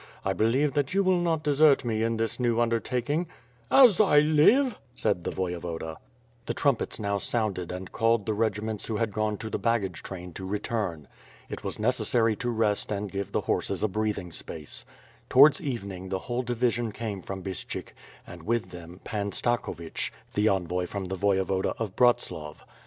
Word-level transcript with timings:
I 0.25 0.33
believe 0.33 0.73
that 0.73 0.95
you 0.95 1.03
will 1.03 1.19
not 1.19 1.43
desert 1.43 1.85
me 1.85 2.01
in 2.01 2.17
this 2.17 2.39
new 2.39 2.59
undertaking." 2.59 3.27
"As 3.69 4.01
I 4.01 4.17
live!" 4.17 4.79
said 4.95 5.23
the 5.23 5.29
Voyevoda, 5.29 5.97
The 6.47 6.55
trumpets 6.55 6.99
now 6.99 7.19
sounded 7.19 7.71
and 7.71 7.91
called 7.91 8.25
to 8.25 8.31
the 8.31 8.35
regiments 8.35 8.87
who 8.87 8.97
had 8.97 9.13
gone 9.13 9.37
to 9.37 9.47
the 9.51 9.59
baggage 9.59 10.01
train 10.01 10.33
to 10.33 10.43
return. 10.43 11.07
It 11.49 11.63
was 11.63 11.77
necessary 11.77 12.35
to 12.37 12.49
rest 12.49 12.91
and 12.91 13.11
give 13.11 13.31
the 13.31 13.41
horses 13.41 13.83
a 13.83 13.87
breathing 13.87 14.31
space. 14.31 14.85
Towards 15.29 15.61
even 15.61 15.91
ing, 15.91 16.09
the 16.09 16.17
whole 16.17 16.41
division 16.41 16.91
came 16.91 17.21
from 17.21 17.43
Bystshyk 17.43 17.93
and, 18.25 18.41
with 18.41 18.71
them, 18.71 19.01
Pan 19.03 19.29
Stakhovich, 19.29 20.11
the 20.33 20.47
envoy 20.47 20.87
from 20.87 21.05
the 21.09 21.15
Voyevoda 21.15 21.75
of 21.77 21.95
Bratslav. 21.95 22.63